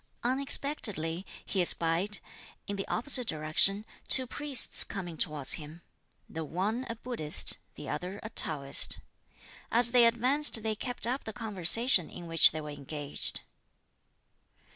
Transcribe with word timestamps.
Unexpectedly 0.23 1.27
he 1.45 1.61
espied, 1.61 2.17
in 2.65 2.75
the 2.75 2.87
opposite 2.87 3.27
direction, 3.27 3.85
two 4.07 4.25
priests 4.25 4.83
coming 4.83 5.15
towards 5.15 5.53
him: 5.61 5.83
the 6.27 6.43
one 6.43 6.87
a 6.89 6.95
Buddhist, 6.95 7.59
the 7.75 7.87
other 7.87 8.19
a 8.23 8.31
Taoist. 8.31 8.97
As 9.71 9.91
they 9.91 10.07
advanced 10.07 10.63
they 10.63 10.73
kept 10.73 11.05
up 11.05 11.25
the 11.25 11.33
conversation 11.33 12.09
in 12.09 12.25
which 12.25 12.49
they 12.49 12.61
were 12.61 12.71
engaged. 12.71 13.41